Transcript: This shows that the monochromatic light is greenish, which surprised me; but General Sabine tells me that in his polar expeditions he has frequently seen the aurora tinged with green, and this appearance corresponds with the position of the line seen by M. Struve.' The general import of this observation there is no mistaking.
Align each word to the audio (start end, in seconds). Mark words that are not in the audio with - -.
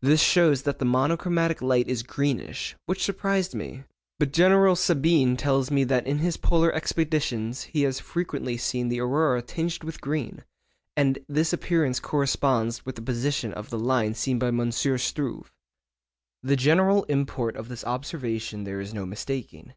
This 0.00 0.20
shows 0.20 0.62
that 0.62 0.80
the 0.80 0.84
monochromatic 0.84 1.62
light 1.62 1.86
is 1.86 2.02
greenish, 2.02 2.74
which 2.86 3.04
surprised 3.04 3.54
me; 3.54 3.84
but 4.18 4.32
General 4.32 4.74
Sabine 4.74 5.36
tells 5.36 5.70
me 5.70 5.84
that 5.84 6.08
in 6.08 6.18
his 6.18 6.36
polar 6.36 6.72
expeditions 6.72 7.62
he 7.70 7.82
has 7.82 8.00
frequently 8.00 8.56
seen 8.56 8.88
the 8.88 8.98
aurora 9.00 9.42
tinged 9.42 9.84
with 9.84 10.00
green, 10.00 10.42
and 10.96 11.20
this 11.28 11.52
appearance 11.52 12.00
corresponds 12.00 12.84
with 12.84 12.96
the 12.96 13.02
position 13.02 13.52
of 13.52 13.70
the 13.70 13.78
line 13.78 14.14
seen 14.14 14.40
by 14.40 14.48
M. 14.48 14.72
Struve.' 14.72 15.52
The 16.42 16.56
general 16.56 17.04
import 17.04 17.54
of 17.54 17.68
this 17.68 17.84
observation 17.84 18.64
there 18.64 18.80
is 18.80 18.92
no 18.92 19.06
mistaking. 19.06 19.74